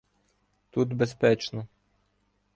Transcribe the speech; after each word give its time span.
Тут 0.71 0.93
безпечно. 0.95 1.67